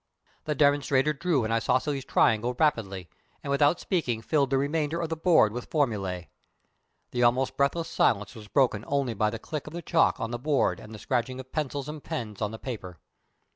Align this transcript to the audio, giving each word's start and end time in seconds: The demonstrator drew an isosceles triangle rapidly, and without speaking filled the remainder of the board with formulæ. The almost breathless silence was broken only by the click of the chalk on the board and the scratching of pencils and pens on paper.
The 0.45 0.55
demonstrator 0.55 1.13
drew 1.13 1.43
an 1.45 1.51
isosceles 1.51 2.05
triangle 2.05 2.55
rapidly, 2.57 3.07
and 3.43 3.51
without 3.51 3.79
speaking 3.79 4.23
filled 4.23 4.49
the 4.49 4.57
remainder 4.57 4.99
of 4.99 5.09
the 5.09 5.15
board 5.15 5.53
with 5.53 5.69
formulæ. 5.69 6.25
The 7.11 7.21
almost 7.21 7.55
breathless 7.55 7.87
silence 7.89 8.33
was 8.33 8.47
broken 8.47 8.83
only 8.87 9.13
by 9.13 9.29
the 9.29 9.37
click 9.37 9.67
of 9.67 9.73
the 9.73 9.83
chalk 9.83 10.19
on 10.19 10.31
the 10.31 10.39
board 10.39 10.79
and 10.79 10.91
the 10.91 10.97
scratching 10.97 11.39
of 11.39 11.51
pencils 11.51 11.87
and 11.87 12.03
pens 12.03 12.41
on 12.41 12.57
paper. 12.57 12.97